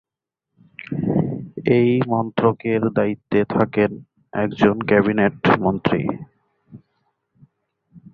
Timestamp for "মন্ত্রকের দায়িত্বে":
2.07-3.39